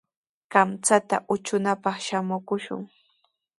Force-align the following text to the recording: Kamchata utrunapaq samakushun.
Kamchata 0.51 1.17
utrunapaq 1.33 1.95
samakushun. 2.07 2.81